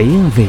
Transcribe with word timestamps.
BMW 0.00 0.42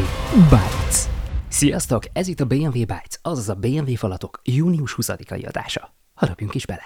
Bytes. 0.49 1.06
Sziasztok, 1.48 2.03
ez 2.13 2.27
itt 2.27 2.40
a 2.40 2.45
BMW 2.45 2.71
Bytes, 2.71 3.19
azaz 3.21 3.50
a 3.50 3.55
BMW 3.55 3.94
falatok 3.95 4.42
június 4.44 4.96
20-ai 4.97 5.47
adása. 5.47 5.94
Harapjunk 6.13 6.55
is 6.55 6.66
bele! 6.66 6.84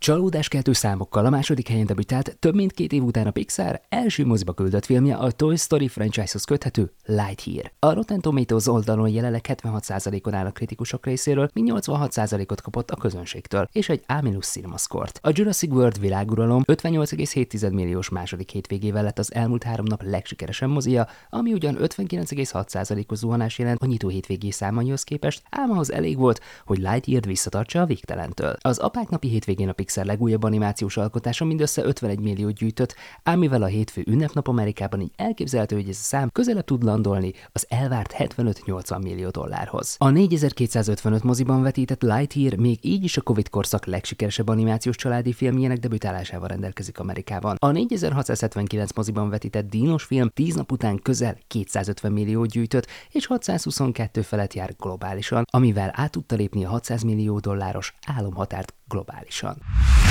Csalódáskeltő 0.00 0.72
számokkal 0.72 1.26
a 1.26 1.30
második 1.30 1.68
helyen 1.68 1.86
debütált 1.86 2.36
több 2.38 2.54
mint 2.54 2.72
két 2.72 2.92
év 2.92 3.02
után 3.02 3.26
a 3.26 3.30
Pixar 3.30 3.80
első 3.88 4.26
moziba 4.26 4.52
küldött 4.52 4.84
filmje 4.84 5.16
a 5.16 5.30
Toy 5.30 5.56
Story 5.56 5.88
franchise-hoz 5.88 6.44
köthető 6.44 6.92
Lightyear. 7.04 7.72
A 7.78 7.92
Rotten 7.92 8.20
Tomatoes 8.20 8.66
oldalon 8.66 9.08
jelenleg 9.08 9.44
76%-on 9.48 10.34
áll 10.34 10.46
a 10.46 10.50
kritikusok 10.50 11.06
részéről, 11.06 11.50
míg 11.52 11.72
86%-ot 11.74 12.60
kapott 12.60 12.90
a 12.90 12.96
közönségtől, 12.96 13.68
és 13.72 13.88
egy 13.88 14.04
A- 14.06 14.36
színmaszkort. 14.40 15.20
A 15.22 15.30
Jurassic 15.32 15.72
World 15.72 16.00
világuralom 16.00 16.62
58,7 16.66 17.72
milliós 17.72 18.08
második 18.08 18.50
hétvégével 18.50 19.02
lett 19.02 19.18
az 19.18 19.34
elmúlt 19.34 19.62
három 19.62 19.84
nap 19.88 20.02
legsikeresebb 20.02 20.70
mozia, 20.70 21.08
ami 21.30 21.52
ugyan 21.52 21.76
59,6%-os 21.80 23.18
zuhanás 23.18 23.58
jelent 23.58 23.82
a 23.82 23.86
nyitó 23.86 24.08
hétvégé 24.08 24.50
számaihoz 24.50 25.02
képest, 25.02 25.42
ám 25.50 25.70
ahhoz 25.70 25.92
elég 25.92 26.16
volt, 26.16 26.40
hogy 26.64 26.78
Lightyear 26.78 27.22
visszatartsa 27.22 27.80
a 27.80 27.86
végtelentől. 27.86 28.56
Az 28.60 28.78
apák 28.78 29.08
napi 29.08 29.28
hétvégén 29.28 29.68
a 29.68 29.72
Pixar 29.72 29.88
legújabb 29.94 30.42
animációs 30.42 30.96
alkotása 30.96 31.44
mindössze 31.44 31.84
51 31.84 32.20
milliót 32.20 32.54
gyűjtött, 32.54 32.94
ám 33.22 33.38
mivel 33.38 33.62
a 33.62 33.66
hétfő 33.66 34.02
ünnepnap 34.06 34.48
Amerikában 34.48 35.00
így 35.00 35.12
elképzelhető, 35.16 35.76
hogy 35.76 35.88
ez 35.88 35.96
a 36.00 36.02
szám 36.02 36.28
közelebb 36.32 36.64
tud 36.64 36.82
landolni 36.82 37.32
az 37.52 37.66
elvárt 37.68 38.14
75-80 38.18 39.02
millió 39.02 39.28
dollárhoz. 39.28 39.94
A 39.98 40.10
4255 40.10 41.22
moziban 41.22 41.62
vetített 41.62 42.02
Lightyear 42.02 42.54
még 42.54 42.78
így 42.82 43.04
is 43.04 43.16
a 43.16 43.20
Covid 43.20 43.48
korszak 43.48 43.86
legsikeresebb 43.86 44.48
animációs 44.48 44.96
családi 44.96 45.32
filmjének 45.32 45.78
debütálásával 45.78 46.48
rendelkezik 46.48 46.98
Amerikában. 46.98 47.56
A 47.58 47.70
4679 47.70 48.92
moziban 48.92 49.30
vetített 49.30 49.68
dínos 49.70 50.02
film 50.02 50.28
10 50.28 50.54
nap 50.54 50.72
után 50.72 50.98
közel 51.02 51.38
250 51.46 52.12
millió 52.12 52.44
gyűjtött, 52.44 52.86
és 53.10 53.26
622 53.26 54.22
felett 54.22 54.54
jár 54.54 54.74
globálisan, 54.78 55.44
amivel 55.50 55.90
át 55.94 56.10
tudta 56.10 56.36
lépni 56.36 56.64
a 56.64 56.68
600 56.68 57.02
millió 57.02 57.38
dolláros 57.38 57.94
álomhatárt 58.06 58.74
globálisan. 58.90 59.56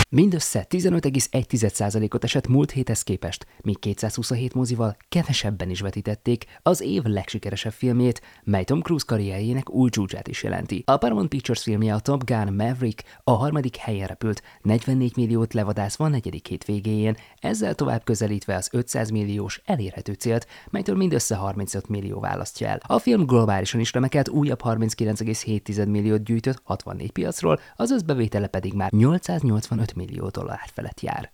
Mindössze 0.10 0.66
15,1%-ot 0.70 2.24
esett 2.24 2.48
múlt 2.48 2.72
héthez 2.72 3.04
képest, 3.04 3.46
míg 3.62 3.80
227 3.80 4.54
mozival 4.54 4.98
kevesebben 5.10 5.70
is 5.70 5.82
vetítették 5.82 6.46
az 6.62 6.82
év 6.82 7.04
legsikeresebb 7.04 7.72
filmjét, 7.72 8.22
mely 8.44 8.64
Tom 8.64 8.82
Cruise 8.82 9.06
karrierjének 9.08 9.70
új 9.70 9.90
csúcsát 9.90 10.28
is 10.28 10.44
jelenti. 10.44 10.84
A 10.86 10.98
Paramount 10.98 11.30
Pictures 11.30 11.64
filmje 11.64 11.94
a 11.94 12.00
Top 12.00 12.24
Gun 12.26 12.54
Maverick 12.54 13.04
a 13.24 13.32
harmadik 13.32 13.76
helyen 13.76 14.08
repült, 14.08 14.42
44 14.62 15.16
milliót 15.16 15.54
levadászva 15.54 16.06
a 16.06 16.08
negyedik 16.08 16.48
hét 16.48 16.66
végéjén, 16.66 17.18
ezzel 17.40 17.76
tovább 17.76 18.04
közelítve 18.04 18.56
az 18.56 18.70
500 18.72 19.10
milliós 19.10 19.62
elérhető 19.66 20.14
célt, 20.14 20.48
melytől 20.70 20.96
mindössze 20.96 21.36
35 21.36 21.88
millió 21.88 22.20
választja 22.20 22.68
el. 22.68 22.80
A 22.88 23.00
film 23.00 23.26
globálisan 23.26 23.80
is 23.80 23.94
remekelt, 23.94 24.30
újabb 24.30 24.62
39,7 24.64 25.88
milliót 25.88 26.24
gyűjtött 26.24 26.62
64 26.64 27.12
piacról, 27.12 27.60
az 27.76 27.92
összbevétele 27.92 28.48
pedig 28.48 28.69
már 28.73 28.92
885 28.92 29.95
millió 29.95 30.28
dollár 30.28 30.70
felett 30.73 31.02
jár. 31.02 31.30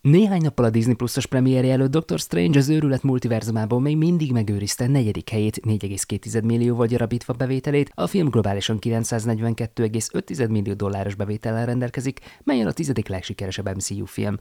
Néhány 0.00 0.42
nappal 0.42 0.64
a 0.64 0.70
Disney 0.70 0.94
Plus-os 0.94 1.26
premierje 1.26 1.72
előtt 1.72 1.90
Doctor 1.90 2.18
Strange 2.18 2.58
az 2.58 2.68
őrület 2.68 3.02
multiverzumában 3.02 3.82
még 3.82 3.96
mindig 3.96 4.32
megőrizte 4.32 4.86
negyedik 4.86 5.28
helyét 5.28 5.60
4,2 5.66 6.44
millióval 6.44 6.86
gyarapítva 6.86 7.32
bevételét, 7.32 7.90
a 7.94 8.06
film 8.06 8.28
globálisan 8.28 8.78
942,5 8.80 10.48
millió 10.48 10.72
dolláros 10.72 11.14
bevétellel 11.14 11.66
rendelkezik, 11.66 12.20
melyen 12.44 12.66
a 12.66 12.72
tizedik 12.72 13.08
legsikeresebb 13.08 13.74
MCU 13.74 14.04
film. 14.04 14.38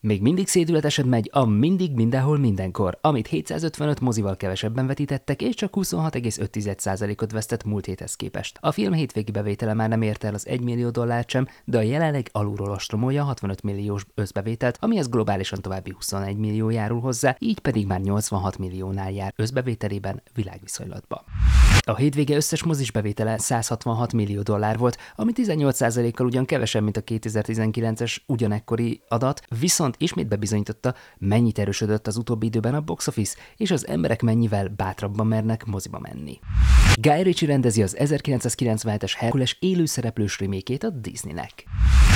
Még 0.00 0.22
mindig 0.22 0.48
szédületesen 0.48 1.06
megy 1.06 1.30
a 1.32 1.44
Mindig 1.44 1.94
Mindenhol 1.94 2.38
Mindenkor, 2.38 2.98
amit 3.00 3.26
755 3.26 4.00
mozival 4.00 4.36
kevesebben 4.36 4.86
vetítettek, 4.86 5.42
és 5.42 5.54
csak 5.54 5.72
26,5%-ot 5.76 7.32
vesztett 7.32 7.64
múlt 7.64 7.84
héthez 7.86 8.14
képest. 8.14 8.58
A 8.60 8.72
film 8.72 8.92
hétvégi 8.92 9.30
bevétele 9.30 9.74
már 9.74 9.88
nem 9.88 10.02
ért 10.02 10.24
el 10.24 10.34
az 10.34 10.46
1 10.46 10.60
millió 10.60 10.90
dollárt 10.90 11.28
sem, 11.28 11.46
de 11.64 11.78
a 11.78 11.82
jelenleg 11.82 12.28
alulról 12.32 12.70
ostromolja 12.70 13.24
65 13.24 13.62
milliós 13.62 14.06
összbevételt, 14.14 14.76
amihez 14.80 15.08
globálisan 15.08 15.60
további 15.60 15.92
21 15.96 16.36
millió 16.36 16.70
járul 16.70 17.00
hozzá, 17.00 17.36
így 17.38 17.58
pedig 17.58 17.86
már 17.86 18.00
86 18.00 18.58
milliónál 18.58 19.12
jár 19.12 19.32
összbevételében 19.36 20.22
világviszonylatban. 20.34 21.20
A 21.80 21.96
hétvége 21.96 22.36
összes 22.36 22.62
mozis 22.62 22.90
bevétele 22.90 23.38
166 23.38 24.12
millió 24.12 24.42
dollár 24.42 24.78
volt, 24.78 24.98
ami 25.16 25.32
18%-kal 25.34 26.26
ugyan 26.26 26.44
kevesebb, 26.44 26.82
mint 26.82 26.96
a 26.96 27.02
2019-es 27.02 28.16
ugyanekkori 28.26 29.00
adat, 29.08 29.42
viszont 29.58 29.85
ismét 29.98 30.28
bebizonyította, 30.28 30.94
mennyit 31.18 31.58
erősödött 31.58 32.06
az 32.06 32.16
utóbbi 32.16 32.46
időben 32.46 32.74
a 32.74 32.80
box 32.80 33.06
office, 33.06 33.36
és 33.56 33.70
az 33.70 33.86
emberek 33.86 34.22
mennyivel 34.22 34.68
bátrabban 34.68 35.26
mernek 35.26 35.64
moziba 35.64 35.98
menni. 35.98 36.38
Guy 37.00 37.22
Ritchie 37.22 37.48
rendezi 37.48 37.82
az 37.82 37.96
1997-es 37.98 39.12
Herkules 39.16 39.56
élőszereplős 39.60 40.38
remékét 40.38 40.84
a 40.84 40.90
Disneynek. 40.90 41.64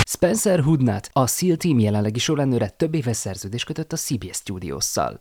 Spencer 0.07 0.61
Hudnat, 0.61 1.11
a 1.13 1.27
SEAL 1.27 1.57
Team 1.57 1.79
jelenlegi 1.79 2.19
sorrendőre 2.19 2.69
több 2.69 2.95
éves 2.95 3.17
szerződést 3.17 3.65
kötött 3.65 3.93
a 3.93 3.97
CBS 3.97 4.37
Studios-szal. 4.37 5.21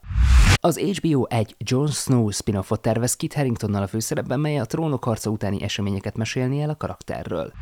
Az 0.55 0.77
HBO 0.79 1.23
egy 1.23 1.55
Jon 1.57 1.87
Snow 1.87 2.29
spin-offot 2.29 2.81
tervez 2.81 3.15
Kit 3.15 3.33
Haringtonnal 3.33 3.81
a 3.81 3.87
főszerepben, 3.87 4.39
mely 4.39 4.59
a 4.59 4.65
trónok 4.65 5.03
harca 5.03 5.29
utáni 5.29 5.63
eseményeket 5.63 6.17
mesélni 6.17 6.61
el 6.61 6.69
a 6.69 6.75
karakterről. 6.75 7.53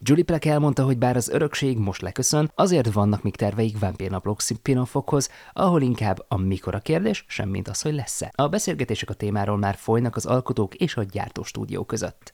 Julie 0.00 0.24
Plec 0.24 0.46
elmondta, 0.46 0.84
hogy 0.84 0.98
bár 0.98 1.16
az 1.16 1.28
örökség 1.28 1.78
most 1.78 2.02
leköszön, 2.02 2.50
azért 2.54 2.92
vannak 2.92 3.22
még 3.22 3.36
terveik 3.36 3.78
vámpírnaplók 3.78 4.40
spin-offokhoz, 4.40 5.30
ahol 5.52 5.82
inkább 5.82 6.24
a 6.28 6.36
mikor 6.36 6.74
a 6.74 6.78
kérdés, 6.78 7.24
semmint 7.28 7.68
az, 7.68 7.82
hogy 7.82 7.94
lesz-e. 7.94 8.32
A 8.34 8.48
beszélgetések 8.48 9.10
a 9.10 9.14
témáról 9.14 9.56
már 9.56 9.74
folynak 9.74 10.16
az 10.16 10.26
alkotók 10.26 10.74
és 10.74 10.96
a 10.96 11.02
gyártó 11.02 11.42
stúdió 11.42 11.84
között. 11.84 12.32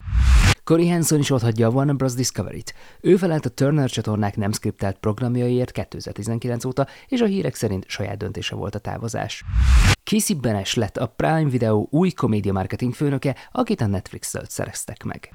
Corey 0.64 0.88
Hanson 0.88 1.18
is 1.18 1.30
otthagyja 1.30 1.68
a 1.68 1.70
Warner 1.70 1.96
Bros. 1.96 2.14
Discovery-t. 2.14 2.74
Ő 3.00 3.16
felelt 3.16 3.46
a 3.46 3.48
Turner 3.48 3.90
csatornák 3.90 4.36
nem 4.36 4.52
skriptelt 4.52 4.98
programjaiért 4.98 5.70
2019 5.70 6.64
óta, 6.64 6.86
és 7.08 7.20
a 7.20 7.26
hírek 7.26 7.54
szerint 7.54 7.84
saját 7.88 8.16
döntése 8.16 8.54
volt 8.54 8.74
a 8.74 8.78
távozás. 8.78 9.44
Casey 10.04 10.36
Benes 10.36 10.74
lett 10.74 10.96
a 10.96 11.06
Prime 11.06 11.48
Video 11.50 11.86
új 11.90 12.10
komédia 12.10 12.52
marketing 12.52 12.94
főnöke, 12.94 13.36
akit 13.52 13.80
a 13.80 13.86
Netflix-től 13.86 14.44
szereztek 14.48 15.02
meg. 15.02 15.28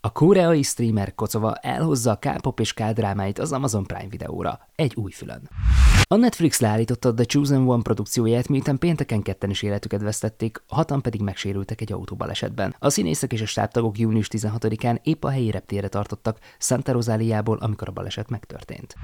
A 0.00 0.12
koreai 0.12 0.62
streamer 0.62 1.14
Kocova 1.14 1.54
elhozza 1.54 2.10
a 2.10 2.16
K-pop 2.16 2.60
és 2.60 2.72
K-drámáit 2.72 3.38
az 3.38 3.52
Amazon 3.52 3.84
Prime 3.84 4.08
videóra, 4.08 4.60
egy 4.74 4.94
új 4.94 5.10
fülön. 5.10 5.50
A 6.08 6.16
Netflix 6.16 6.60
leállította 6.60 7.14
The 7.14 7.24
Chosen 7.24 7.68
One 7.68 7.82
produkcióját, 7.82 8.48
miután 8.48 8.78
pénteken 8.78 9.22
ketten 9.22 9.50
is 9.50 9.62
életüket 9.62 10.00
vesztették, 10.00 10.62
hatan 10.68 11.02
pedig 11.02 11.20
megsérültek 11.20 11.80
egy 11.80 11.92
autóbalesetben. 11.92 12.74
A 12.78 12.90
színészek 12.90 13.32
és 13.32 13.40
a 13.40 13.46
stábtagok 13.46 13.98
június 13.98 14.28
16-án 14.68 14.98
épp 15.02 15.24
a 15.24 15.30
helyi 15.30 15.50
reptére 15.50 15.88
tartottak 15.88 16.38
Santa 16.58 16.92
Rosáliából, 16.92 17.56
amikor 17.56 17.88
a 17.88 17.92
baleset 17.92 18.30
megtörtént. 18.30 18.94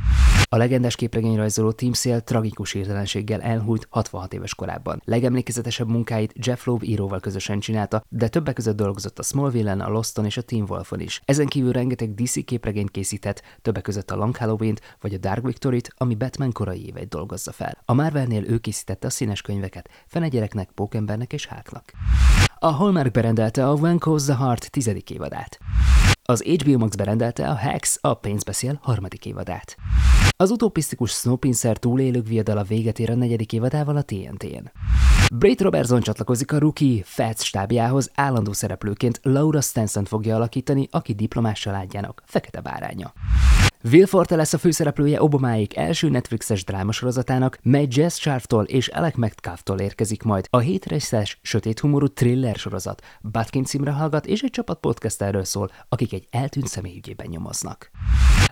A 0.49 0.57
legendás 0.57 0.97
képregényrajzoló 0.97 1.73
Tim 1.73 1.93
Sale 1.93 2.21
tragikus 2.21 2.75
értelenséggel 2.75 3.41
elhújt 3.41 3.87
66 3.91 4.33
éves 4.35 4.55
korában. 4.55 5.03
Legemlékezetesebb 5.05 5.89
munkáit 5.89 6.33
Jeff 6.47 6.65
Loeb 6.65 6.83
íróval 6.83 7.21
közösen 7.21 7.61
csinálta, 7.61 8.05
de 8.09 8.29
többek 8.29 8.55
között 8.55 8.77
dolgozott 8.77 9.19
a 9.19 9.23
Smallville-en, 9.23 9.81
a 9.81 9.89
Loston 9.89 10.25
és 10.25 10.37
a 10.37 10.43
Teen 10.43 10.65
Wolfon 10.69 11.01
is. 11.01 11.21
Ezen 11.25 11.47
kívül 11.47 11.73
rengeteg 11.73 12.15
DC 12.15 12.45
képregényt 12.45 12.91
készített, 12.91 13.43
többek 13.63 13.83
között 13.83 14.11
a 14.11 14.17
Long 14.17 14.37
halloween 14.37 14.79
vagy 15.01 15.15
a 15.15 15.19
Dark 15.19 15.45
Victory-t, 15.45 15.95
ami 15.97 16.15
Batman 16.15 16.53
korai 16.53 16.87
éveit 16.87 17.09
dolgozza 17.09 17.53
fel. 17.53 17.79
A 17.85 17.93
Marvelnél 17.93 18.45
ő 18.51 18.59
készítette 18.59 19.07
a 19.07 19.11
színes 19.11 19.43
könyveket, 19.43 19.89
fene 20.07 20.29
gyereknek, 20.29 20.71
Pókembernek 20.75 21.33
és 21.33 21.47
Háknak. 21.47 21.93
A 22.65 22.71
Hallmark 22.71 23.11
berendelte 23.11 23.69
a 23.69 23.75
When 23.75 23.99
Calls 23.99 24.25
the 24.25 24.37
Heart 24.37 24.71
tizedik 24.71 25.11
évadát. 25.11 25.59
Az 26.23 26.43
HBO 26.43 26.79
Max 26.79 26.95
berendelte 26.95 27.49
a 27.49 27.55
Hex 27.55 27.99
a 28.01 28.15
pénzbeszél 28.15 28.79
harmadik 28.83 29.27
évadát. 29.27 29.77
Az 30.37 30.51
utopisztikus 30.51 31.11
Snowpiercer 31.11 31.77
túlélők 31.77 32.27
viadala 32.27 32.63
véget 32.63 32.99
ér 32.99 33.11
a 33.11 33.15
negyedik 33.15 33.53
évadával 33.53 33.97
a 33.97 34.03
TNT-n. 34.03 34.71
Brait 35.35 35.61
Robertson 35.61 36.01
csatlakozik 36.01 36.53
a 36.53 36.59
Rookie 36.59 37.03
Fats 37.05 37.43
stábjához, 37.45 38.11
állandó 38.15 38.53
szereplőként 38.53 39.21
Laura 39.23 39.61
Stanson 39.61 40.05
fogja 40.05 40.35
alakítani, 40.35 40.89
aki 40.91 41.13
diplomás 41.13 41.61
családjának 41.61 42.23
fekete 42.27 42.61
báránya. 42.61 43.13
Will 43.91 44.07
Forte 44.07 44.37
lesz 44.37 44.53
a 44.53 44.59
főszereplője 44.59 45.23
Obamáik 45.23 45.77
első 45.77 46.09
Netflixes 46.09 46.65
drámasorozatának, 46.65 47.59
mely 47.63 47.87
Jess 47.91 48.19
Sharftól 48.19 48.65
és 48.65 48.89
Alec 48.89 49.17
Metcalftól 49.17 49.79
érkezik 49.79 50.23
majd. 50.23 50.47
A 50.51 50.59
hétrészes, 50.59 51.39
sötét 51.43 51.81
humorú 51.81 52.07
thriller 52.07 52.55
sorozat 52.55 53.03
Batkin 53.33 53.65
címre 53.65 53.91
hallgat, 53.91 54.27
és 54.27 54.41
egy 54.41 54.51
csapat 54.51 54.81
podcasterről 54.81 55.45
szól, 55.45 55.71
akik 55.89 56.13
egy 56.13 56.27
eltűnt 56.31 56.67
személy 56.67 56.97
ügyében 56.97 57.27
nyomoznak. 57.31 57.91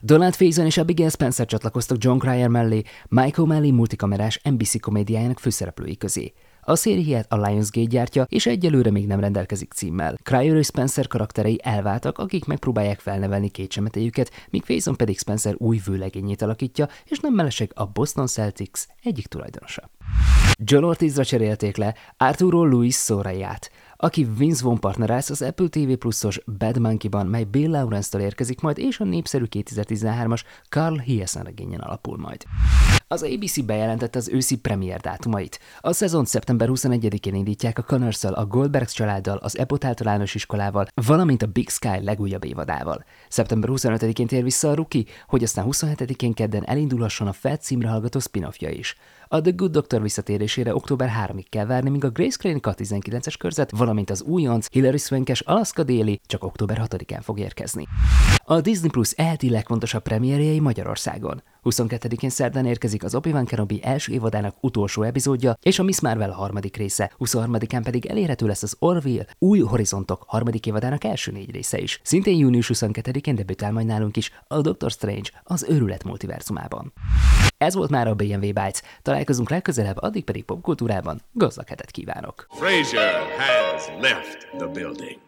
Donald 0.03 0.35
Faison 0.35 0.67
és 0.67 0.77
Abigail 0.77 1.11
Spencer 1.11 1.47
csatlakoztak 1.47 1.97
John 2.01 2.19
Cryer 2.19 2.49
mellé, 2.49 2.83
Michael 3.09 3.49
O'Malley 3.49 3.75
multikamerás 3.75 4.41
NBC 4.43 4.81
komédiájának 4.81 5.39
főszereplői 5.39 5.97
közé. 5.97 6.33
A 6.63 6.75
szériát 6.77 7.33
a 7.33 7.37
Lionsgate 7.37 7.87
gyártja, 7.87 8.27
és 8.29 8.47
egyelőre 8.47 8.91
még 8.91 9.07
nem 9.07 9.21
rendelkezik 9.21 9.73
címmel. 9.73 10.17
Cryer 10.23 10.57
és 10.57 10.67
Spencer 10.67 11.07
karakterei 11.07 11.61
elváltak, 11.63 12.19
akik 12.19 12.45
megpróbálják 12.45 13.01
felnevelni 13.01 13.49
két 13.49 13.73
semetéjüket, 13.73 14.31
míg 14.51 14.63
Faison 14.63 14.97
pedig 14.97 15.19
Spencer 15.19 15.55
új 15.59 15.81
vőlegényét 15.87 16.43
alakítja, 16.43 16.89
és 17.05 17.19
nem 17.19 17.35
mellesleg 17.35 17.71
a 17.75 17.87
Boston 17.87 18.27
Celtics 18.27 18.81
egyik 19.03 19.27
tulajdonosa. 19.27 19.91
John 20.65 20.85
Ortizra 20.85 21.25
cserélték 21.25 21.77
le 21.77 21.95
Arturo 22.17 22.65
Luis 22.65 22.95
Sorayát, 22.95 23.71
aki 24.03 24.29
Vince 24.37 24.65
Vaughn 24.65 24.81
partnerász 24.81 25.31
az 25.31 25.43
Apple 25.43 25.69
TV 25.69 25.93
Plus-os 25.93 26.41
Bad 26.59 26.79
Monkey-ban, 26.79 27.27
mely 27.27 27.45
Bill 27.45 27.71
Lawrence-től 27.71 28.21
érkezik 28.21 28.61
majd, 28.61 28.79
és 28.79 29.01
a 29.01 29.05
népszerű 29.05 29.45
2013-as 29.51 30.43
Carl 30.69 30.99
Hiesen 30.99 31.43
regényen 31.43 31.81
alapul 31.81 32.19
majd. 32.19 32.45
Az 33.09 33.23
ABC 33.23 33.61
bejelentette 33.65 34.19
az 34.19 34.29
őszi 34.29 34.59
premier 34.59 35.01
dátumait. 35.01 35.61
A 35.81 35.93
szezon 35.93 36.25
szeptember 36.25 36.69
21-én 36.71 37.35
indítják 37.35 37.79
a 37.79 37.83
connors 37.83 38.25
a 38.25 38.47
Goldbergs 38.47 38.93
családdal, 38.93 39.37
az 39.37 39.59
Epot 39.59 39.85
általános 39.85 40.35
iskolával, 40.35 40.87
valamint 40.95 41.43
a 41.43 41.47
Big 41.47 41.69
Sky 41.69 42.01
legújabb 42.03 42.45
évadával. 42.45 43.05
Szeptember 43.29 43.71
25-én 43.73 44.27
tér 44.27 44.43
vissza 44.43 44.71
a 44.71 44.75
Ruki, 44.75 45.07
hogy 45.27 45.43
aztán 45.43 45.67
27-én 45.71 46.33
kedden 46.33 46.65
elindulhasson 46.67 47.27
a 47.27 47.33
Fed 47.33 47.61
címre 47.61 47.89
hallgató 47.89 48.19
spin 48.19 48.49
is. 48.59 48.97
A 49.33 49.41
The 49.41 49.53
Good 49.57 49.71
Doctor 49.71 50.03
visszatérésére 50.03 50.75
október 50.75 51.11
3-ig 51.27 51.45
kell 51.49 51.67
várni, 51.67 51.91
míg 51.91 52.05
a 52.05 52.11
Grace 52.11 52.37
Klinic 52.41 52.65
19-es 52.67 53.35
körzet, 53.39 53.71
valamint 53.71 53.90
az 54.07 54.23
újonc 54.23 54.67
Hilary 54.71 54.99
Swankes 54.99 55.41
Alaska 55.41 55.83
déli 55.83 56.21
csak 56.27 56.45
október 56.45 56.83
6-án 56.91 57.21
fog 57.23 57.39
érkezni. 57.39 57.87
A 58.45 58.61
Disney 58.61 58.91
Plus 58.91 59.11
elti 59.11 59.51
legfontosabb 59.51 60.03
premierjei 60.03 60.61
Magyarországon. 60.61 61.43
22-én 61.63 62.31
szerdán 62.31 62.67
érkezik 62.67 63.05
az 63.05 63.15
Obi-Wan 63.15 63.45
Kenobi 63.45 63.81
első 63.83 64.13
évadának 64.13 64.57
utolsó 64.61 65.03
epizódja, 65.03 65.57
és 65.63 65.79
a 65.79 65.83
Miss 65.83 66.01
Marvel 66.01 66.31
harmadik 66.31 66.77
része, 66.77 67.13
23-án 67.19 67.81
pedig 67.85 68.07
elérhető 68.07 68.47
lesz 68.47 68.63
az 68.63 68.77
Orville 68.79 69.27
új 69.39 69.61
horizontok 69.61 70.25
harmadik 70.27 70.67
évadának 70.67 71.05
első 71.05 71.33
négy 71.33 71.51
része 71.51 71.79
is. 71.79 72.01
Szintén 72.03 72.39
június 72.39 72.71
22-én 72.75 73.35
debütál 73.35 73.73
majd 73.73 73.87
nálunk 73.87 74.17
is 74.17 74.33
a 74.47 74.61
Doctor 74.61 74.91
Strange 74.91 75.31
az 75.43 75.67
őrület 75.69 76.05
multiverzumában. 76.05 76.93
Ez 77.59 77.75
volt 77.75 77.91
már 77.91 78.09
a 78.09 78.15
BMW 78.15 78.41
Bytes. 78.41 78.83
Találkozunk 79.03 79.51
legközelebb, 79.51 79.97
addig 79.99 80.25
pedig 80.25 80.45
popkultúrában 80.45 81.23
gazdag 81.33 81.69
hetet 81.69 81.91
kívánok. 81.91 82.47
Frazier 82.51 83.21
has 83.39 83.87
left 84.01 84.49
the 84.59 84.67
building. 84.67 85.21